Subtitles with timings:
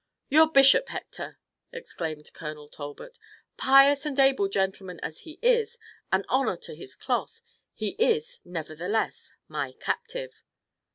[0.29, 1.37] "Your bishop, Hector!"
[1.71, 3.19] exclaimed Colonel Talbot.
[3.55, 5.77] "Pious and able gentleman as he is,
[6.11, 7.43] an honor to his cloth,
[7.75, 10.41] he is nevertheless my captive."